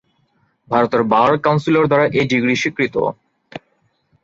[0.67, 2.95] ভারতের bar council দ্বারা এই ডিগ্রী স্বীকৃত।